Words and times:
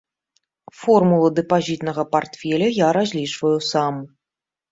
Формулу 0.77 1.27
дэпазітнага 1.39 2.05
партфеля 2.15 2.67
я 2.79 2.87
разлічваю 2.99 3.55
сам. 3.71 3.93